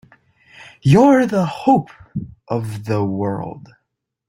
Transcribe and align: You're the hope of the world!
You're 0.81 1.27
the 1.27 1.45
hope 1.45 1.91
of 2.47 2.85
the 2.85 3.03
world! 3.05 3.67